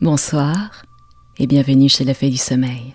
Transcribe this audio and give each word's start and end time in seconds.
Bonsoir 0.00 0.84
et 1.38 1.48
bienvenue 1.48 1.88
chez 1.88 2.04
la 2.04 2.14
Fée 2.14 2.30
du 2.30 2.36
Sommeil. 2.36 2.94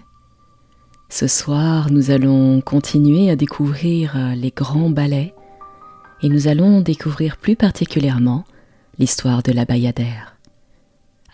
Ce 1.09 1.27
soir, 1.27 1.91
nous 1.91 2.11
allons 2.11 2.61
continuer 2.61 3.29
à 3.29 3.35
découvrir 3.35 4.15
euh, 4.15 4.35
les 4.35 4.51
grands 4.51 4.89
ballets 4.89 5.33
et 6.21 6.29
nous 6.29 6.47
allons 6.47 6.79
découvrir 6.79 7.35
plus 7.35 7.57
particulièrement 7.57 8.45
l'histoire 8.99 9.43
de 9.43 9.51
la 9.51 9.65
Bayadère. 9.65 10.37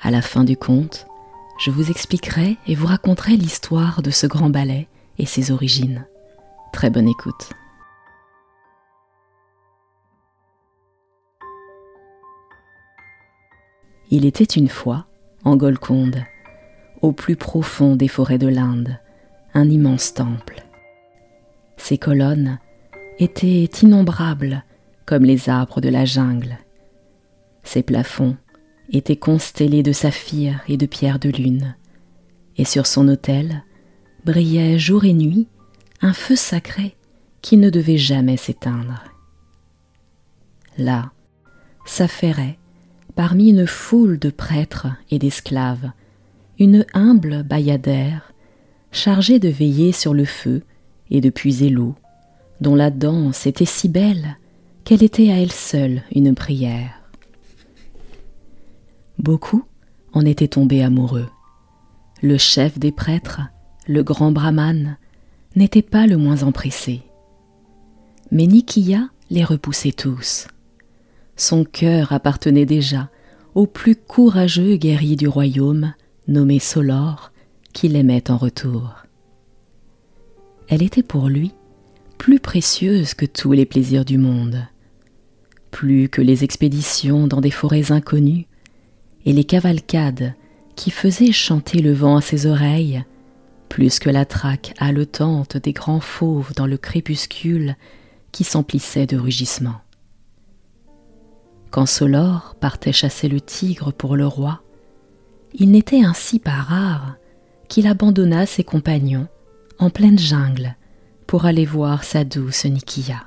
À 0.02 0.10
la 0.10 0.24
fin 0.24 0.44
du 0.44 0.58
conte, 0.58 1.05
je 1.64 1.70
vous 1.70 1.92
expliquerai 1.92 2.58
et 2.66 2.74
vous 2.74 2.88
raconterai 2.88 3.38
l'histoire 3.38 4.02
de 4.02 4.10
ce 4.10 4.26
grand 4.26 4.50
ballet 4.50 4.88
et 5.20 5.28
ses 5.28 5.52
origines. 5.52 6.08
Très 6.74 6.90
bonne 6.90 7.08
écoute. 7.08 7.52
Il 14.10 14.26
était 14.26 14.44
une 14.44 14.70
fois, 14.70 15.06
en 15.50 15.57
Golconde, 15.57 16.23
au 17.02 17.12
plus 17.12 17.35
profond 17.35 17.95
des 17.95 18.07
forêts 18.07 18.38
de 18.38 18.48
l'Inde, 18.48 18.99
un 19.55 19.67
immense 19.67 20.13
temple. 20.13 20.63
Ses 21.76 21.98
colonnes 21.98 22.59
étaient 23.17 23.70
innombrables 23.81 24.63
comme 25.05 25.23
les 25.23 25.49
arbres 25.49 25.81
de 25.81 25.90
la 25.90 26.05
jungle. 26.05 26.59
Ses 27.63 27.81
plafonds 27.81 28.38
étaient 28.91 29.16
constellés 29.16 29.81
de 29.81 29.91
saphirs 29.91 30.62
et 30.67 30.77
de 30.77 30.85
pierres 30.85 31.20
de 31.20 31.30
lune, 31.30 31.76
et 32.57 32.66
sur 32.66 32.85
son 32.85 33.07
autel 33.07 33.63
brillait 34.26 34.77
jour 34.77 35.04
et 35.04 35.13
nuit 35.13 35.48
un 36.02 36.13
feu 36.13 36.35
sacré 36.35 36.95
qui 37.41 37.57
ne 37.57 37.71
devait 37.71 37.98
jamais 37.98 38.38
s'éteindre. 38.38 39.04
Là 40.77 41.12
s'affairait 41.85 42.59
parmi 43.20 43.50
une 43.50 43.68
foule 43.68 44.18
de 44.18 44.30
prêtres 44.30 44.88
et 45.12 45.20
d'esclaves, 45.20 45.91
une 46.58 46.86
humble 46.94 47.44
bayadère, 47.44 48.32
chargée 48.93 49.40
de 49.40 49.49
veiller 49.49 49.91
sur 49.91 50.13
le 50.13 50.24
feu 50.24 50.63
et 51.12 51.20
de 51.20 51.30
puiser 51.30 51.68
l'eau, 51.70 51.96
dont 52.62 52.76
la 52.76 52.91
danse 52.91 53.46
était 53.46 53.66
si 53.66 53.90
belle 53.90 54.38
qu'elle 54.85 55.04
était 55.04 55.32
à 55.32 55.35
elle 55.35 55.52
seule 55.52 56.02
une 56.16 56.34
prière. 56.34 57.12
Beaucoup 59.18 59.65
en 60.13 60.21
étaient 60.21 60.48
tombés 60.48 60.82
amoureux. 60.82 61.27
Le 62.21 62.38
chef 62.38 62.80
des 62.80 62.93
prêtres, 62.93 63.41
le 63.86 64.02
grand 64.02 64.31
brahman, 64.31 64.96
n'était 65.58 65.81
pas 65.81 66.08
le 66.08 66.16
moins 66.16 66.44
empressé. 66.44 67.02
Mais 68.31 68.47
Nikia 68.47 69.09
les 69.30 69.44
repoussait 69.44 69.91
tous. 69.91 70.47
Son 71.40 71.63
cœur 71.63 72.12
appartenait 72.12 72.66
déjà 72.66 73.09
au 73.59 73.68
plus 73.68 73.97
courageux 73.97 74.78
guerrier 74.78 75.18
du 75.18 75.28
royaume, 75.28 75.94
nommé 76.29 76.59
Solor, 76.59 77.34
qui 77.74 77.90
l'aimait 77.90 78.31
en 78.31 78.38
retour. 78.38 79.03
Elle 80.69 80.81
était 80.81 81.03
pour 81.03 81.28
lui 81.28 81.52
plus 82.18 82.40
précieuse 82.40 83.13
que 83.16 83.25
tous 83.25 83.52
les 83.52 83.66
plaisirs 83.66 84.06
du 84.06 84.18
monde, 84.18 84.66
plus 85.72 86.07
que 86.07 86.22
les 86.22 86.46
expéditions 86.46 87.28
dans 87.28 87.41
des 87.41 87.52
forêts 87.52 87.91
inconnues 87.91 88.47
et 89.25 89.34
les 89.34 89.44
cavalcades 89.44 90.35
qui 90.78 90.90
faisaient 90.90 91.34
chanter 91.34 91.81
le 91.81 91.91
vent 91.91 92.16
à 92.16 92.22
ses 92.22 92.46
oreilles, 92.46 93.03
plus 93.68 94.00
que 94.00 94.09
la 94.09 94.24
traque 94.24 94.74
haletante 94.78 95.57
des 95.57 95.74
grands 95.74 96.00
fauves 96.00 96.53
dans 96.56 96.66
le 96.66 96.78
crépuscule 96.78 97.75
qui 98.31 98.46
s'emplissait 98.46 99.06
de 99.06 99.18
rugissements. 99.18 99.81
Quand 101.72 101.85
Solor 101.85 102.56
partait 102.59 102.91
chasser 102.91 103.28
le 103.28 103.41
tigre 103.41 103.91
pour 103.91 104.16
le 104.16 104.25
roi, 104.25 104.62
il 105.53 105.72
n'était 105.72 106.03
ainsi 106.03 106.39
pas 106.39 106.51
rare 106.51 107.16
qu'il 107.67 107.88
abandonna 107.88 108.45
ses 108.45 108.63
compagnons 108.63 109.28
en 109.78 109.90
pleine 109.90 110.19
jungle 110.19 110.75
pour 111.28 111.45
aller 111.45 111.66
voir 111.66 112.03
sa 112.03 112.23
douce 112.23 112.66
Nikia. 112.66 113.24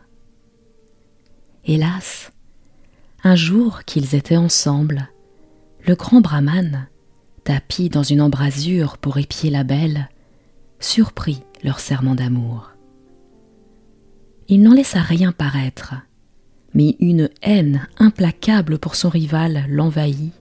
Hélas, 1.65 2.33
un 3.23 3.37
jour 3.37 3.85
qu'ils 3.85 4.17
étaient 4.17 4.37
ensemble, 4.37 5.09
le 5.87 5.95
grand 5.95 6.21
brahman, 6.21 6.89
tapi 7.45 7.89
dans 7.89 8.03
une 8.03 8.21
embrasure 8.21 8.99
pour 8.99 9.19
épier 9.19 9.51
la 9.51 9.63
belle, 9.63 10.09
surprit 10.81 11.45
leur 11.63 11.79
serment 11.79 12.17
d'amour. 12.17 12.73
Il 14.49 14.63
n'en 14.63 14.75
laissa 14.75 15.01
rien 15.01 15.31
paraître 15.31 15.95
mais 16.75 16.97
une 17.01 17.29
haine 17.43 17.87
implacable 17.99 18.79
pour 18.79 18.95
son 18.95 19.09
rival 19.09 19.67
l'envahit, 19.69 20.33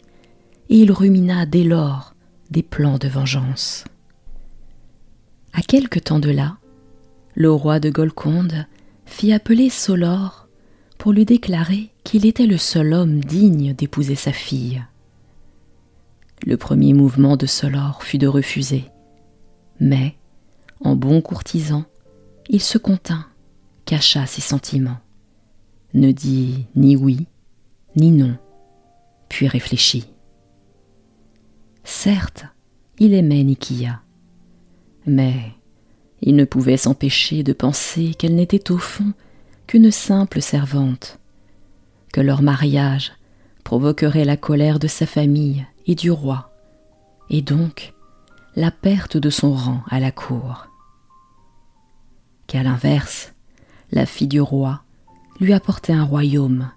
et 0.69 0.77
il 0.77 0.91
rumina 0.91 1.45
dès 1.45 1.63
lors 1.63 2.13
des 2.49 2.63
plans 2.63 2.97
de 2.97 3.07
vengeance. 3.07 3.83
À 5.53 5.61
quelque 5.61 5.99
temps 5.99 6.19
de 6.19 6.29
là, 6.29 6.57
le 7.35 7.51
roi 7.51 7.79
de 7.79 7.89
Golconde 7.89 8.65
fit 9.05 9.33
appeler 9.33 9.69
Solor 9.69 10.47
pour 10.97 11.11
lui 11.11 11.25
déclarer 11.25 11.89
qu'il 12.03 12.25
était 12.25 12.45
le 12.45 12.57
seul 12.57 12.93
homme 12.93 13.21
digne 13.21 13.73
d'épouser 13.73 14.15
sa 14.15 14.31
fille. 14.31 14.83
Le 16.45 16.57
premier 16.57 16.93
mouvement 16.93 17.37
de 17.37 17.45
Solor 17.45 18.03
fut 18.03 18.17
de 18.17 18.27
refuser, 18.27 18.85
mais, 19.79 20.15
en 20.79 20.95
bon 20.95 21.21
courtisan, 21.21 21.85
il 22.49 22.61
se 22.61 22.77
contint, 22.77 23.25
cacha 23.85 24.25
ses 24.25 24.41
sentiments 24.41 24.99
ne 25.93 26.11
dit 26.11 26.65
ni 26.75 26.95
oui, 26.95 27.27
ni 27.95 28.11
non, 28.11 28.37
puis 29.29 29.47
réfléchit. 29.47 30.05
Certes, 31.83 32.45
il 32.99 33.13
aimait 33.13 33.43
Nikia, 33.43 34.01
mais 35.05 35.53
il 36.21 36.35
ne 36.35 36.45
pouvait 36.45 36.77
s'empêcher 36.77 37.43
de 37.43 37.53
penser 37.53 38.13
qu'elle 38.13 38.35
n'était 38.35 38.71
au 38.71 38.77
fond 38.77 39.13
qu'une 39.67 39.91
simple 39.91 40.41
servante, 40.41 41.19
que 42.13 42.21
leur 42.21 42.41
mariage 42.41 43.13
provoquerait 43.63 44.25
la 44.25 44.37
colère 44.37 44.79
de 44.79 44.87
sa 44.87 45.05
famille 45.05 45.65
et 45.87 45.95
du 45.95 46.11
roi, 46.11 46.51
et 47.29 47.41
donc 47.41 47.93
la 48.55 48.69
perte 48.69 49.17
de 49.17 49.29
son 49.29 49.53
rang 49.53 49.81
à 49.89 49.99
la 49.99 50.11
cour. 50.11 50.67
Qu'à 52.47 52.63
l'inverse, 52.63 53.33
la 53.91 54.05
fille 54.05 54.27
du 54.27 54.41
roi 54.41 54.83
lui 55.39 55.53
apportait 55.53 55.93
un 55.93 56.03
royaume, 56.03 56.71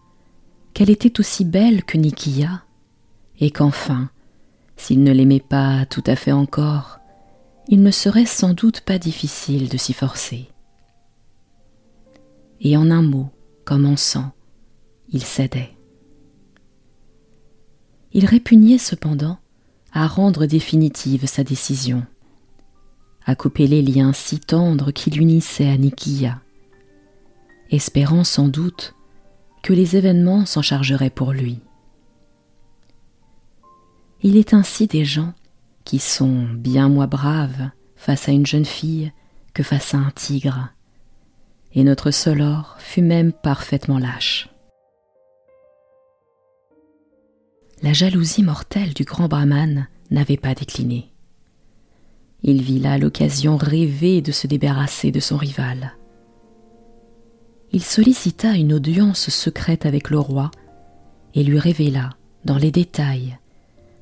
qu'elle 0.73 0.91
était 0.91 1.21
aussi 1.21 1.45
belle 1.45 1.85
que 1.85 1.99
Nikia, 1.99 2.63
et 3.41 3.51
qu'enfin, 3.51 4.11
s'il 4.77 5.03
ne 5.03 5.13
l'aimait 5.13 5.41
pas 5.41 5.87
tout 5.87 6.05
à 6.07 6.17
fait 6.17 6.33
encore, 6.33 6.99
il 7.69 7.83
ne 7.83 7.91
serait 7.91 8.27
sans 8.27 8.55
doute 8.55 8.81
pas 8.81 8.99
difficile 8.99 9.69
de 9.69 9.77
s'y 9.77 9.93
forcer. 9.93 10.49
Et 12.61 12.77
en 12.77 12.91
un 12.91 13.03
mot, 13.03 13.31
comme 13.65 13.87
en 13.87 13.97
sang, 13.97 14.33
il 15.09 15.23
cédait. 15.23 15.71
Il 18.13 18.27
répugnait 18.27 18.79
cependant 18.79 19.39
à 19.93 20.07
rendre 20.07 20.47
définitive 20.47 21.27
sa 21.27 21.45
décision, 21.45 22.05
à 23.27 23.35
couper 23.35 23.67
les 23.67 23.83
liens 23.83 24.13
si 24.13 24.39
tendres 24.39 24.93
qui 24.93 25.11
l'unissaient 25.11 25.69
à 25.69 25.77
Nikia, 25.77 26.41
espérant 27.71 28.25
sans 28.25 28.49
doute 28.49 28.95
que 29.63 29.73
les 29.73 29.97
événements 29.97 30.47
s'en 30.47 30.63
chargeraient 30.63 31.11
pour 31.11 31.33
lui. 31.33 31.61
Il 34.23 34.37
est 34.37 34.55
ainsi 34.55 34.87
des 34.87 35.05
gens 35.05 35.33
qui 35.85 35.99
sont 35.99 36.45
bien 36.45 36.89
moins 36.89 37.07
braves 37.07 37.71
face 37.97 38.29
à 38.29 38.33
une 38.33 38.47
jeune 38.47 38.65
fille 38.65 39.13
que 39.55 39.63
face 39.63 39.95
à 39.95 39.99
un 39.99 40.11
tigre, 40.11 40.69
et 41.73 41.85
notre 41.85 42.11
Solor 42.11 42.77
fut 42.79 43.03
même 43.03 43.33
parfaitement 43.33 43.99
lâche. 43.99 44.49
La 47.83 47.93
jalousie 47.93 48.43
mortelle 48.43 48.95
du 48.95 49.05
grand 49.05 49.29
brahman 49.29 49.89
n'avait 50.11 50.37
pas 50.37 50.55
décliné. 50.55 51.11
Il 52.43 52.63
vit 52.63 52.79
là 52.79 52.99
l'occasion 52.99 53.57
rêvée 53.57 54.21
de 54.21 54.33
se 54.33 54.47
débarrasser 54.47 55.11
de 55.11 55.21
son 55.21 55.37
rival 55.37 55.95
il 57.75 57.83
sollicita 57.83 58.53
une 58.53 58.73
audience 58.73 59.31
secrète 59.31 59.85
avec 59.85 60.09
le 60.09 60.21
roi 60.21 60.53
et 61.35 61.43
lui 61.43 61.59
révéla, 61.59 62.11
dans 62.45 62.57
les 62.57 62.71
détails, 62.71 63.37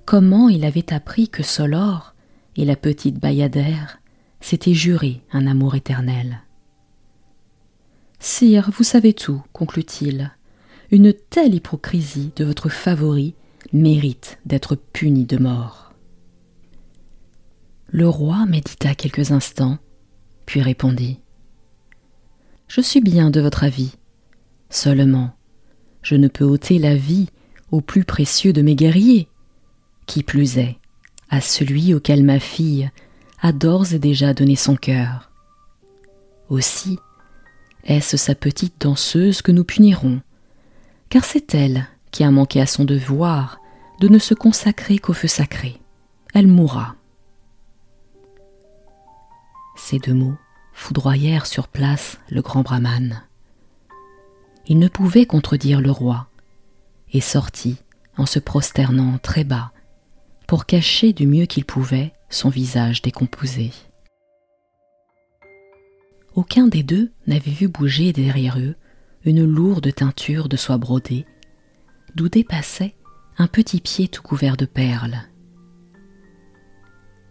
comment 0.05 0.51
il 0.51 0.67
avait 0.67 0.93
appris 0.93 1.31
que 1.31 1.43
Solor 1.43 2.15
et 2.57 2.67
la 2.67 2.77
petite 2.77 3.19
Bayadère 3.19 3.99
s'étaient 4.43 4.75
juré 4.75 5.23
un 5.33 5.47
amour 5.47 5.75
éternel. 5.75 6.43
Sire, 8.21 8.71
vous 8.77 8.85
savez 8.85 9.15
tout, 9.15 9.43
conclut-il. 9.55 10.31
Une 10.91 11.15
telle 11.15 11.55
hypocrisie 11.55 12.31
de 12.37 12.45
votre 12.45 12.69
favori 12.69 13.35
mérite 13.73 14.39
d'être 14.45 14.75
punie 14.77 15.25
de 15.25 15.39
mort. 15.39 15.95
Le 17.89 18.07
roi 18.07 18.45
médita 18.45 18.95
quelques 18.95 19.31
instants, 19.31 19.79
puis 20.45 20.61
répondit 20.61 21.22
je 22.73 22.81
suis 22.81 23.03
bien 23.03 23.29
de 23.29 23.39
votre 23.39 23.65
avis. 23.65 23.97
Seulement, 24.71 25.37
je 26.01 26.15
ne 26.15 26.27
peux 26.27 26.47
ôter 26.47 26.79
la 26.79 26.95
vie 26.95 27.29
au 27.71 27.83
plus 27.83 28.03
précieux 28.03 28.55
de 28.55 28.63
mes 28.63 28.75
guerriers. 28.75 29.29
Qui 30.07 30.23
plus 30.23 30.57
est, 30.57 30.79
à 31.29 31.43
celui 31.43 31.93
auquel 31.93 32.25
ma 32.25 32.41
fille 32.41 32.91
a 33.43 33.53
d'ores 33.53 33.93
et 33.93 33.99
déjà 33.99 34.33
donné 34.33 34.57
son 34.57 34.75
cœur. 34.75 35.31
Aussi, 36.49 36.99
est-ce 37.85 38.17
sa 38.17 38.35
petite 38.35 38.81
danseuse 38.81 39.43
que 39.43 39.53
nous 39.53 39.65
punirons, 39.65 40.23
car 41.11 41.27
c'est 41.27 41.55
elle 41.55 41.87
qui 42.11 42.25
a 42.25 42.31
manqué 42.31 42.59
à 42.59 42.67
son 42.67 42.87
devoir 42.87 43.61
de 44.01 44.09
ne 44.09 44.19
se 44.19 44.33
consacrer 44.33 44.97
qu'au 44.97 45.13
feu 45.13 45.29
sacré. 45.29 45.79
Elle 46.33 46.49
mourra. 46.49 46.95
Ces 49.77 49.99
deux 49.99 50.15
mots 50.15 50.39
foudroyèrent 50.73 51.47
sur 51.47 51.69
place 51.69 52.19
le 52.29 52.43
grand 52.43 52.63
brahman. 52.63 53.23
Il 54.67 54.79
ne 54.79 54.89
pouvait 54.89 55.27
contredire 55.27 55.81
le 55.81 55.91
roi, 55.91 56.29
et 57.13 57.21
sortit 57.21 57.77
en 58.17 58.27
se 58.27 58.39
prosternant 58.39 59.19
très 59.19 59.45
bas 59.45 59.73
pour 60.47 60.67
cacher 60.67 61.13
du 61.13 61.27
mieux 61.27 61.47
qu'il 61.47 61.65
pouvait 61.65 62.13
son 62.29 62.49
visage 62.49 63.03
décomposé. 63.03 63.71
Aucun 66.35 66.67
des 66.67 66.83
deux 66.83 67.11
n'avait 67.27 67.51
vu 67.51 67.69
bouger 67.69 68.13
derrière 68.13 68.59
eux 68.59 68.75
une 69.25 69.45
lourde 69.45 69.95
teinture 69.95 70.49
de 70.49 70.57
soie 70.57 70.79
brodée, 70.79 71.27
d'où 72.15 72.29
dépassait 72.29 72.95
un 73.39 73.47
petit 73.47 73.81
pied 73.81 74.09
tout 74.09 74.23
couvert 74.23 74.57
de 74.57 74.65
perles. 74.65 75.23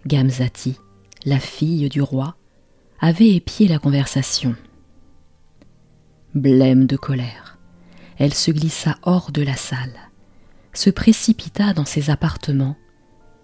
Gamzati, 0.08 0.78
la 1.26 1.40
fille 1.40 1.90
du 1.90 2.02
roi, 2.02 2.36
avait 3.01 3.30
épié 3.30 3.68
la 3.68 3.80
conversation. 3.80 4.56
Blême 6.36 6.86
de 6.86 6.95
colère, 6.95 7.57
elle 8.19 8.33
se 8.33 8.51
glissa 8.51 8.95
hors 9.01 9.31
de 9.31 9.42
la 9.42 9.56
salle, 9.56 9.95
se 10.74 10.92
précipita 10.92 11.74
dans 11.74 11.83
ses 11.83 12.12
appartements 12.12 12.77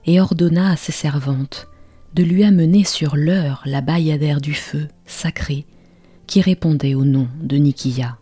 et 0.06 0.22
ordonna 0.22 0.70
à 0.70 0.76
ses 0.76 0.92
servantes 0.92 1.68
de 2.14 2.24
lui 2.24 2.44
amener 2.44 2.84
sur 2.84 3.18
l'heure 3.18 3.64
la 3.66 3.82
bayadère 3.82 4.42
du 4.42 4.54
feu 4.54 4.88
sacré 5.08 5.66
qui 6.28 6.40
répondait 6.40 6.94
au 6.94 7.04
nom 7.04 7.28
de 7.42 7.58
Nikia. 7.58 8.20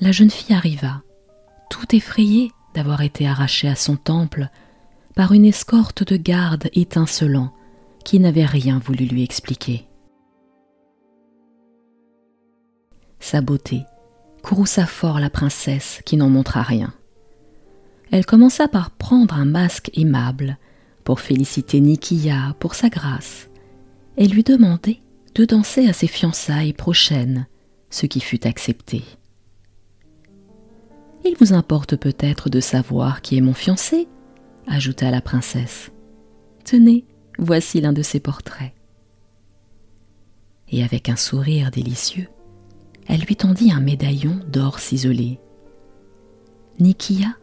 La 0.00 0.12
jeune 0.12 0.30
fille 0.30 0.54
arriva, 0.54 1.02
tout 1.70 1.96
effrayée 1.96 2.52
d'avoir 2.74 3.00
été 3.00 3.26
arrachée 3.26 3.68
à 3.68 3.74
son 3.74 3.96
temple 3.96 4.50
par 5.14 5.32
une 5.32 5.46
escorte 5.46 6.06
de 6.06 6.18
gardes 6.18 6.68
étincelants 6.74 7.54
qui 8.06 8.20
n'avaient 8.20 8.46
rien 8.46 8.78
voulu 8.78 9.04
lui 9.04 9.24
expliquer. 9.24 9.84
Sa 13.18 13.40
beauté 13.40 13.82
courrouça 14.44 14.86
fort 14.86 15.18
la 15.18 15.28
princesse 15.28 16.02
qui 16.06 16.16
n'en 16.16 16.30
montra 16.30 16.62
rien. 16.62 16.94
Elle 18.12 18.24
commença 18.24 18.68
par 18.68 18.92
prendre 18.92 19.34
un 19.34 19.44
masque 19.44 19.90
aimable 19.94 20.56
pour 21.02 21.18
féliciter 21.18 21.80
Nikia 21.80 22.54
pour 22.60 22.76
sa 22.76 22.90
grâce 22.90 23.48
et 24.16 24.28
lui 24.28 24.44
demander 24.44 25.00
de 25.34 25.44
danser 25.44 25.88
à 25.88 25.92
ses 25.92 26.06
fiançailles 26.06 26.74
prochaines, 26.74 27.48
ce 27.90 28.06
qui 28.06 28.20
fut 28.20 28.46
accepté. 28.46 29.02
Il 31.24 31.34
vous 31.40 31.54
importe 31.54 31.96
peut-être 31.96 32.50
de 32.50 32.60
savoir 32.60 33.20
qui 33.20 33.36
est 33.36 33.40
mon 33.40 33.52
fiancé, 33.52 34.06
ajouta 34.68 35.10
la 35.10 35.20
princesse. 35.20 35.90
Tenez, 36.64 37.04
voici 37.38 37.80
l'un 37.80 37.92
de 37.92 38.02
ses 38.02 38.20
portraits. 38.20 38.72
Et 40.68 40.82
avec 40.82 41.08
un 41.08 41.16
sourire 41.16 41.70
délicieux, 41.70 42.28
elle 43.06 43.20
lui 43.20 43.36
tendit 43.36 43.70
un 43.70 43.80
médaillon 43.80 44.40
d'or 44.48 44.78
ciselé. 44.78 45.38
Nikia 46.80 47.36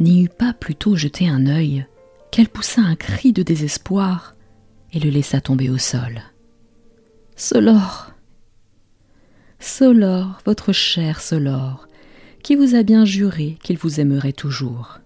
n'y 0.00 0.22
eut 0.22 0.28
pas 0.28 0.52
plutôt 0.52 0.96
jeté 0.96 1.28
un 1.28 1.46
œil 1.46 1.86
qu'elle 2.30 2.48
poussa 2.48 2.80
un 2.80 2.94
cri 2.94 3.32
de 3.32 3.42
désespoir 3.42 4.36
et 4.92 5.00
le 5.00 5.10
laissa 5.10 5.40
tomber 5.40 5.70
au 5.70 5.78
sol. 5.78 6.22
Solor 7.36 8.12
Solor, 9.58 10.40
votre 10.46 10.72
cher 10.72 11.20
Solor, 11.20 11.88
qui 12.42 12.54
vous 12.54 12.76
a 12.76 12.82
bien 12.82 13.04
juré 13.04 13.58
qu'il 13.62 13.76
vous 13.76 14.00
aimerait 14.00 14.32
toujours. 14.32 15.00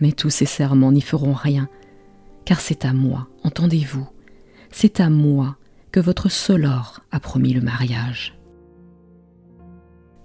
Mais 0.00 0.12
tous 0.12 0.30
ces 0.30 0.46
serments 0.46 0.92
n'y 0.92 1.00
feront 1.00 1.32
rien, 1.32 1.68
car 2.50 2.60
c'est 2.60 2.84
à 2.84 2.92
moi, 2.92 3.28
entendez-vous, 3.44 4.08
c'est 4.72 4.98
à 4.98 5.08
moi 5.08 5.56
que 5.92 6.00
votre 6.00 6.28
Solor 6.28 6.98
a 7.12 7.20
promis 7.20 7.52
le 7.52 7.60
mariage. 7.60 8.36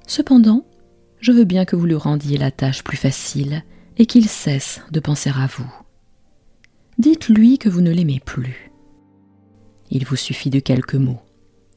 Cependant, 0.07 0.66
je 1.19 1.31
veux 1.31 1.44
bien 1.44 1.66
que 1.66 1.75
vous 1.75 1.86
lui 1.86 1.94
rendiez 1.94 2.39
la 2.39 2.50
tâche 2.50 2.83
plus 2.83 2.98
facile 2.98 3.63
et 4.00 4.07
qu'il 4.07 4.27
cesse 4.27 4.81
de 4.89 5.00
penser 5.00 5.30
à 5.30 5.45
vous. 5.45 5.72
Dites-lui 6.98 7.60
que 7.60 7.69
vous 7.69 7.81
ne 7.81 7.92
l'aimez 7.92 8.19
plus. 8.25 8.72
Il 9.92 10.04
vous 10.07 10.16
suffit 10.16 10.50
de 10.50 10.60
quelques 10.60 10.95
mots, 10.95 11.22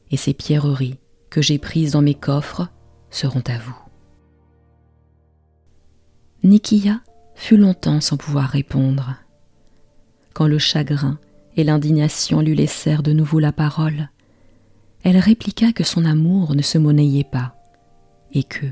et 0.09 0.17
ces 0.17 0.33
pierreries 0.33 0.97
que 1.29 1.43
j'ai 1.43 1.59
prises 1.59 1.91
dans 1.91 2.01
mes 2.01 2.15
coffres 2.15 2.69
seront 3.11 3.43
à 3.45 3.59
vous. 3.59 3.77
Nikia 6.41 7.01
fut 7.35 7.57
longtemps 7.57 8.01
sans 8.01 8.17
pouvoir 8.17 8.49
répondre. 8.49 9.13
Quand 10.33 10.47
le 10.47 10.59
chagrin 10.59 11.19
et 11.57 11.63
l'indignation 11.63 12.41
lui 12.41 12.55
laissèrent 12.55 13.03
de 13.03 13.13
nouveau 13.13 13.39
la 13.39 13.51
parole, 13.51 14.09
elle 15.03 15.17
répliqua 15.17 15.71
que 15.71 15.83
son 15.83 16.05
amour 16.05 16.55
ne 16.55 16.61
se 16.61 16.77
monnayait 16.77 17.23
pas, 17.23 17.55
et 18.33 18.43
que, 18.43 18.67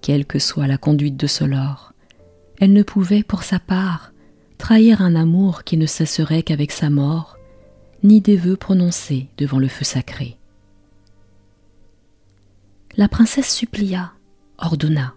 quelle 0.00 0.26
que 0.26 0.38
soit 0.38 0.66
la 0.66 0.78
conduite 0.78 1.16
de 1.16 1.26
Solor, 1.26 1.92
elle 2.58 2.72
ne 2.72 2.82
pouvait, 2.82 3.22
pour 3.22 3.42
sa 3.42 3.58
part, 3.58 4.12
trahir 4.58 5.02
un 5.02 5.14
amour 5.14 5.64
qui 5.64 5.76
ne 5.76 5.86
cesserait 5.86 6.42
qu'avec 6.42 6.72
sa 6.72 6.90
mort, 6.90 7.36
ni 8.02 8.20
des 8.20 8.36
vœux 8.36 8.56
prononcés 8.56 9.28
devant 9.36 9.58
le 9.58 9.68
feu 9.68 9.84
sacré. 9.84 10.36
La 12.96 13.08
princesse 13.08 13.52
supplia, 13.52 14.12
ordonna, 14.58 15.14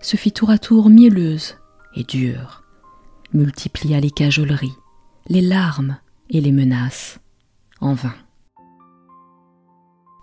se 0.00 0.16
fit 0.16 0.32
tour 0.32 0.50
à 0.50 0.58
tour 0.58 0.90
mielleuse 0.90 1.56
et 1.96 2.04
dure, 2.04 2.64
multiplia 3.32 4.00
les 4.00 4.10
cajoleries, 4.10 4.76
les 5.26 5.40
larmes 5.40 5.98
et 6.30 6.40
les 6.40 6.52
menaces, 6.52 7.20
en 7.80 7.94
vain. 7.94 8.14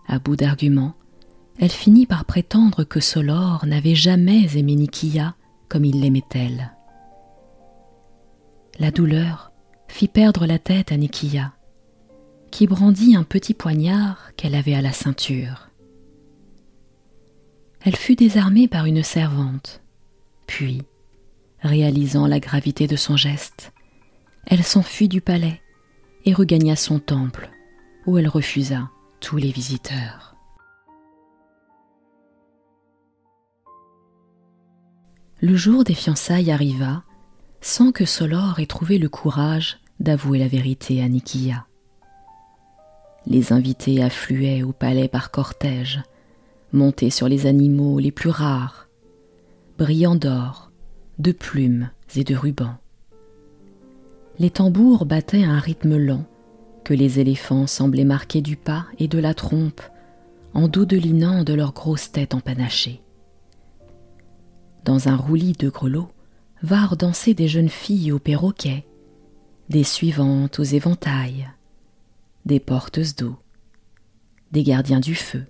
À 0.07 0.19
bout 0.19 0.36
d'arguments, 0.36 0.94
elle 1.59 1.71
finit 1.71 2.06
par 2.06 2.25
prétendre 2.25 2.83
que 2.83 3.00
Solor 3.00 3.65
n'avait 3.65 3.95
jamais 3.95 4.57
aimé 4.57 4.75
Nikia 4.75 5.36
comme 5.69 5.86
il 5.86 6.01
l'aimait 6.01 6.24
elle. 6.33 6.71
La 8.80 8.92
douleur 8.92 9.52
fit 9.87 10.07
perdre 10.07 10.45
la 10.45 10.59
tête 10.59 10.92
à 10.92 10.97
Nikia, 10.97 11.54
qui 12.52 12.68
brandit 12.68 13.16
un 13.16 13.23
petit 13.23 13.54
poignard 13.54 14.31
qu'elle 14.35 14.56
avait 14.56 14.73
à 14.73 14.81
la 14.81 14.92
ceinture. 14.92 15.69
Elle 17.83 17.95
fut 17.95 18.16
désarmée 18.16 18.68
par 18.68 18.85
une 18.85 19.04
servante, 19.04 19.81
puis, 20.45 20.83
réalisant 21.61 22.28
la 22.28 22.40
gravité 22.40 22.87
de 22.87 22.95
son 22.95 23.18
geste, 23.18 23.71
elle 24.45 24.64
s'enfuit 24.64 25.07
du 25.07 25.21
palais 25.21 25.62
et 26.26 26.33
regagna 26.33 26.76
son 26.76 27.00
temple, 27.00 27.50
où 28.06 28.18
elle 28.18 28.28
refusa 28.28 28.90
tous 29.19 29.38
les 29.38 29.52
visiteurs. 29.52 30.36
Le 35.40 35.56
jour 35.56 35.83
des 35.83 35.95
fiançailles 35.95 36.52
arriva 36.52 37.04
sans 37.62 37.92
que 37.92 38.06
Solor 38.06 38.60
ait 38.60 38.66
trouvé 38.66 38.98
le 38.98 39.10
courage 39.10 39.80
d'avouer 40.00 40.40
la 40.40 40.48
vérité 40.48 41.02
à 41.02 41.07
Nikia. 41.07 41.66
Les 43.28 43.54
invités 43.54 44.04
affluaient 44.04 44.64
au 44.64 44.71
palais 44.71 45.07
par 45.07 45.30
cortège, 45.30 46.02
montés 46.74 47.12
sur 47.12 47.28
les 47.28 47.45
animaux 47.45 48.00
les 48.00 48.12
plus 48.12 48.31
rares, 48.31 48.88
brillants 49.78 50.16
d'or, 50.16 50.71
de 51.19 51.31
plumes 51.31 51.92
et 52.16 52.24
de 52.24 52.36
rubans. 52.36 52.81
Les 54.42 54.50
tambours 54.50 55.06
battaient 55.06 55.44
à 55.44 55.52
un 55.52 55.60
rythme 55.60 55.98
lent 55.98 56.26
que 56.83 56.95
les 56.95 57.19
éléphants 57.19 57.68
semblaient 57.68 58.06
marquer 58.06 58.42
du 58.42 58.56
pas 58.56 58.88
et 58.98 59.07
de 59.07 59.19
la 59.19 59.36
trompe 59.36 59.81
en 60.56 60.68
dodelinant 60.68 61.44
de 61.44 61.54
leurs 61.54 61.74
grosses 61.74 62.12
têtes 62.12 62.33
empanachées. 62.33 63.04
Dans 64.83 65.07
un 65.10 65.16
roulis 65.16 65.54
de 65.54 65.69
grelots 65.69 66.10
vinrent 66.64 66.98
danser 66.98 67.36
des 67.36 67.48
jeunes 67.48 67.69
filles 67.69 68.12
au 68.12 68.18
perroquet, 68.18 68.88
des 69.69 69.83
suivantes 69.83 70.57
aux 70.57 70.64
éventails, 70.64 71.48
des 72.48 72.60
porteuses 72.60 73.16
d'eau, 73.16 73.36
des 74.52 74.64
gardiens 74.64 75.02
du 75.02 75.14
feu, 75.14 75.45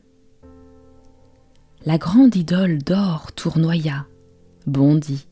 la 1.86 1.98
grande 1.98 2.36
idole 2.36 2.80
d'or 2.80 3.32
tournoya, 3.32 4.06
bondit, 4.68 5.28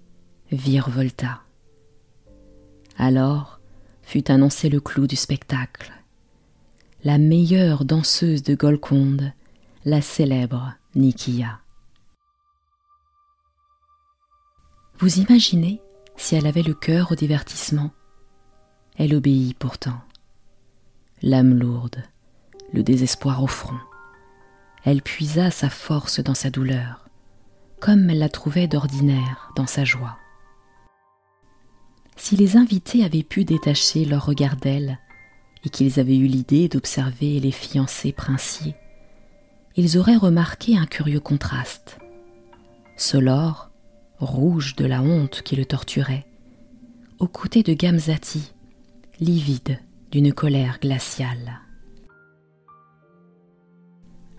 virevolta. 0.50 1.42
Alors 3.00 3.62
fut 4.04 4.30
annoncé 4.30 4.68
le 4.68 4.82
clou 4.82 5.08
du 5.08 5.16
spectacle. 5.16 5.94
La 7.06 7.18
meilleure 7.18 7.86
danseuse 7.86 8.44
de 8.44 8.56
Golconde, 8.56 9.32
la 9.86 10.02
célèbre 10.02 10.74
Nikia. 10.96 11.62
Vous 15.00 15.20
imaginez 15.20 15.82
si 16.18 16.36
elle 16.36 16.46
avait 16.46 16.62
le 16.62 16.74
cœur 16.74 17.14
au 17.14 17.16
divertissement? 17.16 17.92
Elle 18.98 19.16
obéit 19.16 19.58
pourtant. 19.58 20.02
L'âme 21.22 21.58
lourde, 21.58 22.04
le 22.74 22.84
désespoir 22.84 23.42
au 23.42 23.48
front. 23.48 23.80
Elle 24.84 25.02
puisa 25.02 25.52
sa 25.52 25.70
force 25.70 26.20
dans 26.20 26.34
sa 26.34 26.50
douleur, 26.50 27.08
comme 27.80 28.10
elle 28.10 28.20
la 28.20 28.28
trouvait 28.28 28.68
d'ordinaire 28.68 29.54
dans 29.56 29.68
sa 29.68 29.86
joie. 29.86 30.18
Si 32.20 32.36
les 32.36 32.58
invités 32.58 33.06
avaient 33.06 33.24
pu 33.24 33.46
détacher 33.46 34.04
leur 34.04 34.26
regard 34.26 34.58
d'elle, 34.58 35.00
et 35.64 35.70
qu'ils 35.70 36.00
avaient 36.02 36.18
eu 36.18 36.28
l'idée 36.28 36.68
d'observer 36.68 37.40
les 37.40 37.52
fiancés 37.52 38.12
princiers, 38.12 38.76
ils 39.78 39.98
auraient 39.98 40.18
remarqué 40.18 40.78
un 40.78 40.86
curieux 40.86 41.22
contraste. 41.22 41.98
Solor, 42.98 43.72
rouge 44.20 44.76
de 44.76 44.86
la 44.86 45.02
honte 45.02 45.42
qui 45.44 45.56
le 45.56 45.66
torturait, 45.66 46.28
aux 47.20 47.28
côtés 47.28 47.64
de 47.64 47.74
Gamzati, 47.74 48.52
livide 49.22 49.80
d'une 50.12 50.34
colère 50.34 50.80
glaciale. 50.82 51.62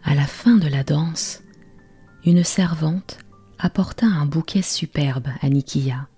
À 0.04 0.14
la 0.14 0.26
fin 0.26 0.56
de 0.56 0.68
la 0.68 0.84
danse, 0.84 1.42
une 2.26 2.44
servante 2.44 3.18
apporta 3.58 4.04
un 4.06 4.26
bouquet 4.26 4.62
superbe 4.62 5.28
à 5.40 5.48
Nikia. 5.48 6.08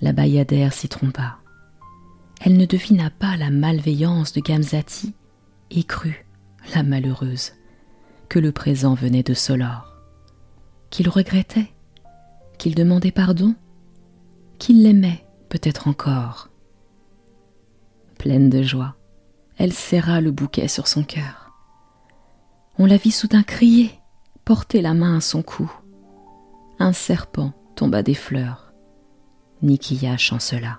La 0.00 0.12
bayadère 0.12 0.72
s'y 0.72 0.88
trompa. 0.88 1.38
Elle 2.40 2.56
ne 2.56 2.66
devina 2.66 3.10
pas 3.10 3.36
la 3.36 3.50
malveillance 3.50 4.32
de 4.32 4.40
Gamzati 4.40 5.14
et 5.70 5.82
crut, 5.82 6.24
la 6.74 6.82
malheureuse, 6.82 7.52
que 8.28 8.38
le 8.38 8.52
présent 8.52 8.94
venait 8.94 9.24
de 9.24 9.34
Solor, 9.34 9.96
qu'il 10.90 11.08
regrettait, 11.08 11.72
qu'il 12.58 12.74
demandait 12.74 13.10
pardon, 13.10 13.54
qu'il 14.58 14.82
l'aimait 14.82 15.26
peut-être 15.48 15.88
encore. 15.88 16.48
Pleine 18.18 18.50
de 18.50 18.62
joie, 18.62 18.96
elle 19.56 19.72
serra 19.72 20.20
le 20.20 20.30
bouquet 20.30 20.68
sur 20.68 20.86
son 20.86 21.02
cœur. 21.02 21.50
On 22.78 22.86
la 22.86 22.96
vit 22.96 23.10
soudain 23.10 23.42
crier, 23.42 23.90
porter 24.44 24.80
la 24.80 24.94
main 24.94 25.16
à 25.16 25.20
son 25.20 25.42
cou. 25.42 25.70
Un 26.78 26.92
serpent 26.92 27.52
tomba 27.74 28.04
des 28.04 28.14
fleurs. 28.14 28.67
Nikia 29.62 30.16
chancela. 30.16 30.78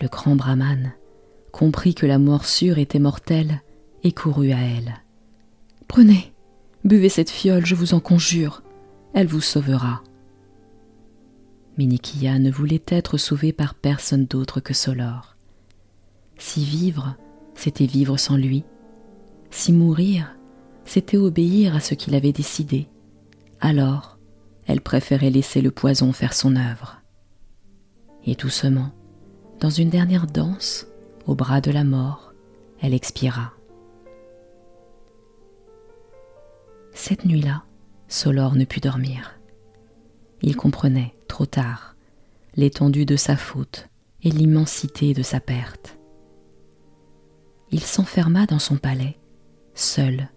Le 0.00 0.06
grand 0.06 0.36
brahman 0.36 0.92
comprit 1.50 1.94
que 1.94 2.06
la 2.06 2.20
morsure 2.20 2.78
était 2.78 3.00
mortelle 3.00 3.62
et 4.04 4.12
courut 4.12 4.52
à 4.52 4.60
elle. 4.60 4.94
Prenez, 5.88 6.32
buvez 6.84 7.08
cette 7.08 7.30
fiole, 7.30 7.66
je 7.66 7.74
vous 7.74 7.94
en 7.94 8.00
conjure, 8.00 8.62
elle 9.12 9.26
vous 9.26 9.40
sauvera. 9.40 10.02
Mais 11.78 11.86
Nikia 11.86 12.38
ne 12.38 12.50
voulait 12.50 12.84
être 12.86 13.18
sauvée 13.18 13.52
par 13.52 13.74
personne 13.74 14.26
d'autre 14.26 14.60
que 14.60 14.74
Solor. 14.74 15.36
Si 16.36 16.64
vivre, 16.64 17.16
c'était 17.54 17.86
vivre 17.86 18.16
sans 18.18 18.36
lui. 18.36 18.62
Si 19.50 19.72
mourir, 19.72 20.36
c'était 20.84 21.16
obéir 21.16 21.74
à 21.74 21.80
ce 21.80 21.94
qu'il 21.94 22.14
avait 22.14 22.32
décidé. 22.32 22.86
Alors, 23.60 24.17
elle 24.68 24.82
préférait 24.82 25.30
laisser 25.30 25.62
le 25.62 25.70
poison 25.70 26.12
faire 26.12 26.34
son 26.34 26.54
œuvre. 26.54 27.00
Et 28.24 28.34
doucement, 28.34 28.90
dans 29.60 29.70
une 29.70 29.88
dernière 29.88 30.26
danse, 30.26 30.86
au 31.26 31.34
bras 31.34 31.62
de 31.62 31.70
la 31.70 31.84
mort, 31.84 32.34
elle 32.80 32.92
expira. 32.92 33.54
Cette 36.92 37.24
nuit-là, 37.24 37.64
Solor 38.08 38.56
ne 38.56 38.64
put 38.64 38.80
dormir. 38.80 39.40
Il 40.42 40.54
comprenait, 40.54 41.14
trop 41.28 41.46
tard, 41.46 41.96
l'étendue 42.54 43.06
de 43.06 43.16
sa 43.16 43.36
faute 43.36 43.88
et 44.22 44.30
l'immensité 44.30 45.14
de 45.14 45.22
sa 45.22 45.40
perte. 45.40 45.98
Il 47.70 47.80
s'enferma 47.80 48.46
dans 48.46 48.58
son 48.58 48.76
palais, 48.76 49.18
seul, 49.74 50.28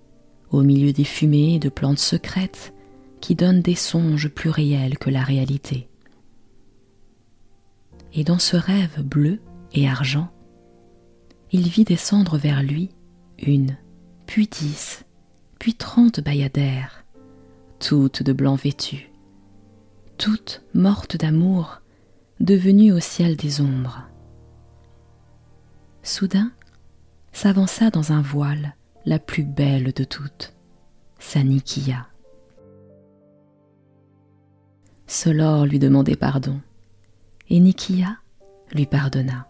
au 0.52 0.62
milieu 0.62 0.94
des 0.94 1.04
fumées 1.04 1.56
et 1.56 1.60
de 1.60 1.70
plantes 1.70 2.00
secrètes 2.00 2.74
qui 3.22 3.36
donnent 3.36 3.62
des 3.62 3.76
songes 3.76 4.28
plus 4.28 4.50
réels 4.50 4.98
que 4.98 5.10
la 5.10 5.24
réalité 5.24 5.88
et 8.14 8.24
dans 8.24 8.40
ce 8.40 8.58
rêve 8.58 9.02
bleu 9.02 9.40
et 9.74 9.88
argent, 9.88 10.32
il 11.52 11.68
vit 11.68 11.84
descendre 11.84 12.38
vers 12.38 12.64
lui 12.64 12.90
une, 13.40 13.78
puis 14.26 14.48
dix, 14.48 15.06
puis 15.60 15.74
trente 15.74 16.20
bayadères, 16.20 17.06
toutes 17.80 18.24
de 18.24 18.34
blanc 18.34 18.56
vêtues, 18.56 19.12
toutes 20.18 20.64
mortes 20.74 21.18
d'amour, 21.18 21.82
devenues 22.40 22.92
au 22.92 23.00
ciel 23.00 23.36
des 23.36 23.62
ombres. 23.62 24.04
Soudain, 26.04 26.52
s'avança 27.32 27.90
dans 27.90 28.12
un 28.12 28.22
voile 28.22 28.76
la 29.06 29.20
plus 29.20 29.44
belle 29.44 29.94
de 29.94 30.04
toutes, 30.04 30.54
sa 31.20 31.44
Solor 35.12 35.66
lui 35.66 35.78
demandait 35.78 36.16
pardon 36.16 36.62
et 37.50 37.60
Nikia 37.60 38.18
lui 38.72 38.86
pardonna, 38.86 39.46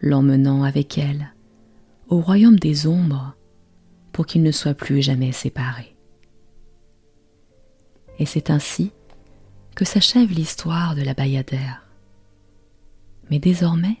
l'emmenant 0.00 0.62
avec 0.62 0.96
elle 0.96 1.34
au 2.06 2.20
royaume 2.20 2.60
des 2.60 2.86
ombres 2.86 3.34
pour 4.12 4.26
qu'ils 4.26 4.44
ne 4.44 4.52
soient 4.52 4.74
plus 4.74 5.02
jamais 5.02 5.32
séparés. 5.32 5.96
Et 8.20 8.26
c'est 8.26 8.48
ainsi 8.48 8.92
que 9.74 9.84
s'achève 9.84 10.30
l'histoire 10.30 10.94
de 10.94 11.02
la 11.02 11.14
Bayadère. 11.14 11.84
Mais 13.32 13.40
désormais, 13.40 13.96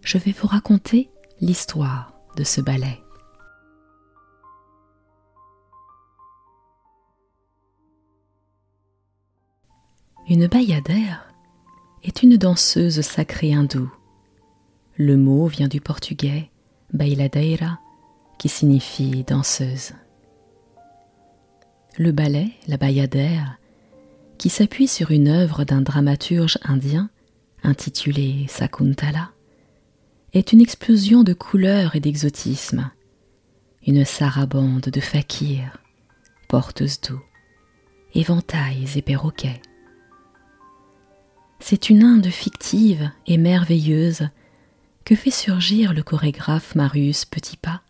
je 0.00 0.16
vais 0.16 0.32
vous 0.32 0.48
raconter 0.48 1.10
l'histoire 1.42 2.14
de 2.36 2.42
ce 2.42 2.62
ballet. 2.62 3.02
Une 10.30 10.46
bayadère 10.46 11.32
est 12.04 12.22
une 12.22 12.36
danseuse 12.36 13.00
sacrée 13.00 13.54
hindoue. 13.54 13.90
Le 14.98 15.16
mot 15.16 15.46
vient 15.46 15.68
du 15.68 15.80
portugais 15.80 16.50
bailadeira, 16.92 17.78
qui 18.38 18.50
signifie 18.50 19.24
danseuse. 19.24 19.92
Le 21.96 22.12
ballet, 22.12 22.50
la 22.66 22.76
bayadère, 22.76 23.58
qui 24.36 24.50
s'appuie 24.50 24.86
sur 24.86 25.12
une 25.12 25.28
œuvre 25.28 25.64
d'un 25.64 25.80
dramaturge 25.80 26.58
indien 26.62 27.08
intitulée 27.62 28.44
Sakuntala, 28.48 29.30
est 30.34 30.52
une 30.52 30.60
explosion 30.60 31.24
de 31.24 31.32
couleurs 31.32 31.96
et 31.96 32.00
d'exotisme, 32.00 32.90
une 33.86 34.04
sarabande 34.04 34.90
de 34.90 35.00
fakirs, 35.00 35.78
porteuses 36.48 37.00
d'eau, 37.00 37.20
éventails 38.14 38.90
et 38.94 39.02
perroquets, 39.02 39.62
c'est 41.60 41.90
une 41.90 42.02
Inde 42.02 42.28
fictive 42.28 43.10
et 43.26 43.36
merveilleuse 43.36 44.28
que 45.04 45.14
fait 45.14 45.30
surgir 45.30 45.92
le 45.92 46.02
chorégraphe 46.02 46.74
Marius 46.74 47.24
Petitpas, 47.24 47.80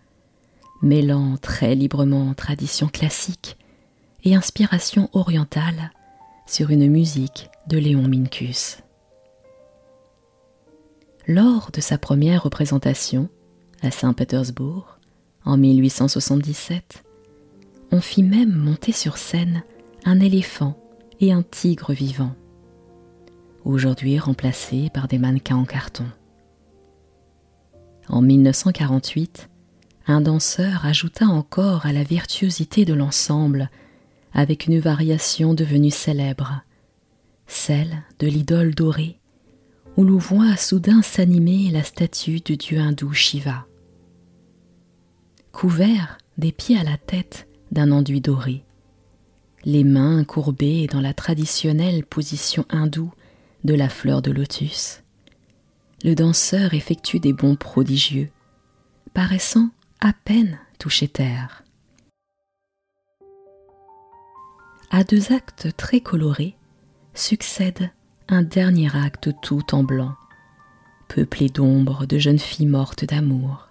mêlant 0.83 1.37
très 1.37 1.75
librement 1.75 2.33
tradition 2.35 2.89
classique 2.89 3.57
et 4.25 4.35
inspiration 4.35 5.11
orientale 5.13 5.93
sur 6.47 6.71
une 6.71 6.89
musique 6.89 7.51
de 7.67 7.79
Léon 7.79 8.09
Mincus. 8.09 8.79
Lors 11.27 11.71
de 11.73 11.81
sa 11.81 11.99
première 11.99 12.45
représentation 12.45 13.29
à 13.83 13.91
Saint-Pétersbourg 13.91 14.99
en 15.45 15.57
1877, 15.57 17.05
on 17.91 18.01
fit 18.01 18.23
même 18.23 18.55
monter 18.55 18.93
sur 18.93 19.19
scène 19.19 19.63
un 20.05 20.21
éléphant 20.21 20.79
et 21.21 21.33
un 21.33 21.43
tigre 21.43 21.93
vivant 21.93 22.35
aujourd'hui 23.65 24.19
remplacés 24.19 24.91
par 24.93 25.09
des 25.09 25.19
mannequins 25.19 25.57
en 25.57 25.65
carton. 25.65 26.07
En 28.09 28.23
1948, 28.23 29.49
un 30.07 30.23
danseur 30.23 30.87
ajouta 30.87 31.27
encore 31.27 31.85
à 31.85 31.93
la 31.93 32.03
virtuosité 32.03 32.85
de 32.85 32.95
l'ensemble 32.95 33.71
avec 34.33 34.67
une 34.67 34.79
variation 34.79 35.53
devenue 35.55 35.91
célèbre, 35.91 36.63
celle 37.47 38.03
de 38.19 38.27
l'idole 38.27 38.75
dorée, 38.75 39.19
où 39.97 40.05
l'on 40.05 40.19
voit 40.19 40.57
soudain 40.57 41.03
s'animer 41.03 41.71
la 41.71 41.83
statue 41.83 42.41
du 42.41 42.57
dieu 42.57 42.79
hindou 42.79 43.13
Shiva. 43.13 43.67
Couvert 45.53 46.19
des 46.39 46.53
pieds 46.53 46.79
à 46.79 46.85
la 46.85 46.97
tête 46.97 47.49
d'un 47.73 47.91
enduit 47.91 48.21
doré, 48.21 48.65
les 49.65 49.85
mains 49.85 50.25
courbées 50.25 50.87
dans 50.87 51.01
la 51.01 51.13
traditionnelle 51.13 52.05
position 52.05 52.65
hindoue 52.71 53.13
de 53.65 53.75
la 53.75 53.89
fleur 53.89 54.23
de 54.23 54.31
lotus, 54.31 55.03
le 56.05 56.15
danseur 56.15 56.75
effectue 56.75 57.21
des 57.21 57.33
bonds 57.33 57.57
prodigieux, 57.57 58.31
paraissant 59.15 59.71
à 60.01 60.13
peine 60.13 60.59
toucher 60.79 61.09
terre. 61.09 61.65
À 64.91 65.05
deux 65.05 65.33
actes 65.33 65.77
très 65.77 66.01
colorés 66.01 66.57
succède 67.15 67.91
un 68.29 68.43
dernier 68.43 68.95
acte 68.95 69.31
tout 69.43 69.75
en 69.75 69.83
blanc, 69.83 70.15
peuplé 71.09 71.49
d'ombres 71.49 72.07
de 72.07 72.19
jeunes 72.19 72.39
filles 72.39 72.67
mortes 72.67 73.05
d'amour. 73.05 73.69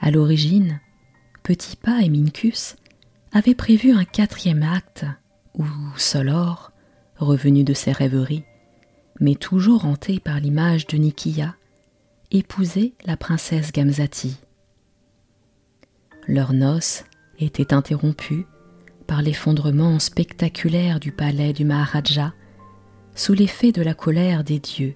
À 0.00 0.10
l'origine, 0.10 0.80
Petit 1.42 1.76
Pas 1.76 2.00
et 2.02 2.08
Mincus 2.08 2.76
avaient 3.32 3.54
prévu 3.54 3.92
un 3.92 4.04
quatrième 4.04 4.62
acte 4.62 5.04
où 5.54 5.64
Solor, 5.96 6.71
revenu 7.24 7.64
de 7.64 7.74
ses 7.74 7.92
rêveries, 7.92 8.44
mais 9.20 9.34
toujours 9.34 9.84
hanté 9.84 10.20
par 10.20 10.40
l'image 10.40 10.86
de 10.86 10.96
Nikia, 10.96 11.54
épousait 12.30 12.92
la 13.04 13.16
princesse 13.16 13.72
Gamzati. 13.72 14.38
Leurs 16.28 16.52
noces 16.52 17.04
étaient 17.38 17.74
interrompues 17.74 18.46
par 19.06 19.22
l'effondrement 19.22 19.98
spectaculaire 19.98 21.00
du 21.00 21.12
palais 21.12 21.52
du 21.52 21.64
Maharaja 21.64 22.32
sous 23.14 23.34
l'effet 23.34 23.72
de 23.72 23.82
la 23.82 23.94
colère 23.94 24.44
des 24.44 24.58
dieux 24.58 24.94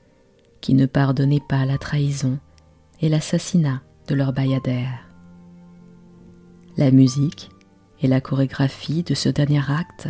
qui 0.61 0.75
ne 0.75 0.87
pardonnaient 0.87 1.42
pas 1.47 1.64
la 1.66 1.78
trahison 1.78 2.38
et 3.00 3.09
l'assassinat 3.09 3.83
de 4.09 4.14
leur 4.14 4.33
bayadère. 4.33 5.06
La 6.76 6.90
musique 6.90 7.50
et 8.00 8.09
la 8.09 8.21
chorégraphie 8.21 9.02
de 9.02 9.14
ce 9.14 9.28
dernier 9.28 9.62
acte 9.68 10.09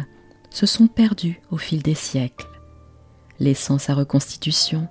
se 0.56 0.64
sont 0.64 0.86
perdues 0.86 1.42
au 1.50 1.58
fil 1.58 1.82
des 1.82 1.94
siècles, 1.94 2.48
laissant 3.38 3.76
sa 3.76 3.92
reconstitution 3.92 4.88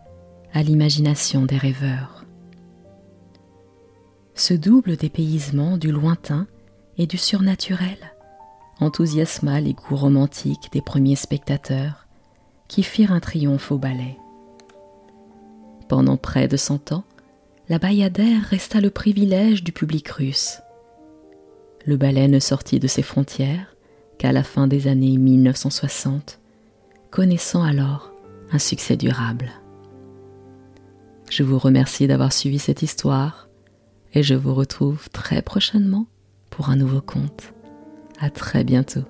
à 0.54 0.62
l'imagination 0.62 1.44
des 1.44 1.58
rêveurs. 1.58 2.24
Ce 4.36 4.54
double 4.54 4.96
dépaysement 4.96 5.80
du 5.80 5.92
lointain 5.92 6.46
et 7.00 7.08
du 7.08 7.18
surnaturel 7.18 7.98
enthousiasma 8.80 9.60
les 9.60 9.74
goûts 9.74 9.96
romantiques 9.96 10.70
des 10.72 10.84
premiers 10.84 11.16
spectateurs 11.16 12.06
qui 12.68 12.84
firent 12.84 13.12
un 13.14 13.20
triomphe 13.20 13.72
au 13.72 13.80
ballet. 13.80 14.20
Pendant 15.90 16.18
près 16.18 16.48
de 16.48 16.58
cent 16.58 16.92
ans, 16.92 17.06
la 17.70 17.80
Bayadère 17.80 18.44
resta 18.44 18.82
le 18.82 18.92
privilège 18.92 19.64
du 19.64 19.72
public 19.72 20.10
russe. 20.10 20.62
Le 21.86 21.98
ballet 21.98 22.28
ne 22.28 22.40
sortit 22.40 22.80
de 22.80 22.88
ses 22.88 23.02
frontières 23.02 23.75
qu'à 24.18 24.32
la 24.32 24.44
fin 24.44 24.68
des 24.68 24.88
années 24.88 25.18
1960, 25.18 26.40
connaissant 27.12 27.64
alors 27.64 28.12
un 28.52 28.60
succès 28.60 28.98
durable. 28.98 29.52
Je 31.30 31.44
vous 31.44 31.58
remercie 31.58 32.08
d'avoir 32.08 32.32
suivi 32.32 32.60
cette 32.60 32.82
histoire 32.82 33.50
et 34.14 34.24
je 34.24 34.36
vous 34.36 34.54
retrouve 34.54 35.10
très 35.10 35.42
prochainement 35.42 36.08
pour 36.50 36.70
un 36.70 36.76
nouveau 36.76 37.02
conte. 37.02 37.54
À 38.20 38.30
très 38.30 38.64
bientôt. 38.64 39.04